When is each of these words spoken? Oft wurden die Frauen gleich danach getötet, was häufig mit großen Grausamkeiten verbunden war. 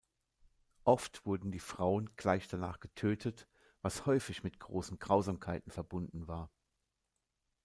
Oft 0.83 1.27
wurden 1.27 1.51
die 1.51 1.59
Frauen 1.59 2.09
gleich 2.15 2.47
danach 2.47 2.79
getötet, 2.79 3.47
was 3.83 4.07
häufig 4.07 4.41
mit 4.43 4.59
großen 4.59 4.97
Grausamkeiten 4.97 5.71
verbunden 5.71 6.27
war. 6.27 6.49